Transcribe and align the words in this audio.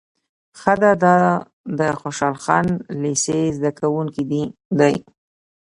شه 0.59 0.73
دا 1.03 1.15
د 1.79 1.79
خوشحال 1.99 2.35
خان 2.43 2.65
لېسې 3.01 3.39
زده 3.57 3.71
کوونکی 3.79 4.23
دی. 4.31 4.43